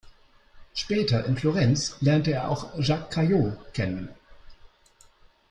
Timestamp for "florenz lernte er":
1.37-2.49